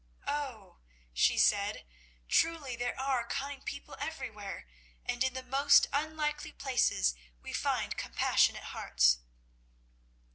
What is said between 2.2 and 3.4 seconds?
she, "truly there are